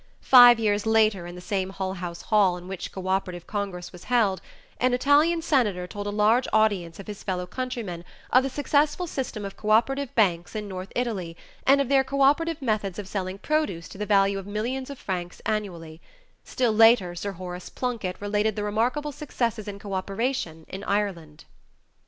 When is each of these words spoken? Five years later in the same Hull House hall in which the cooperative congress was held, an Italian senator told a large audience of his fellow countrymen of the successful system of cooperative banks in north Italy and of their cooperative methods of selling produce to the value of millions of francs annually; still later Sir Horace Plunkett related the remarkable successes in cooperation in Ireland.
Five 0.23 0.59
years 0.59 0.87
later 0.87 1.27
in 1.27 1.35
the 1.35 1.41
same 1.41 1.69
Hull 1.69 1.93
House 1.93 2.23
hall 2.23 2.57
in 2.57 2.67
which 2.67 2.85
the 2.85 2.89
cooperative 2.95 3.45
congress 3.45 3.91
was 3.91 4.05
held, 4.05 4.41
an 4.79 4.95
Italian 4.95 5.43
senator 5.43 5.85
told 5.85 6.07
a 6.07 6.09
large 6.09 6.47
audience 6.51 6.97
of 6.99 7.05
his 7.05 7.21
fellow 7.21 7.45
countrymen 7.45 8.03
of 8.31 8.41
the 8.41 8.49
successful 8.49 9.05
system 9.05 9.45
of 9.45 9.55
cooperative 9.55 10.15
banks 10.15 10.55
in 10.55 10.67
north 10.67 10.91
Italy 10.95 11.37
and 11.67 11.79
of 11.79 11.87
their 11.87 12.03
cooperative 12.03 12.63
methods 12.63 12.97
of 12.97 13.07
selling 13.07 13.37
produce 13.37 13.87
to 13.89 13.99
the 13.99 14.07
value 14.07 14.39
of 14.39 14.47
millions 14.47 14.89
of 14.89 14.97
francs 14.97 15.39
annually; 15.45 16.01
still 16.43 16.73
later 16.73 17.13
Sir 17.13 17.33
Horace 17.33 17.69
Plunkett 17.69 18.19
related 18.19 18.55
the 18.55 18.63
remarkable 18.63 19.11
successes 19.11 19.67
in 19.67 19.77
cooperation 19.77 20.65
in 20.67 20.83
Ireland. 20.83 21.45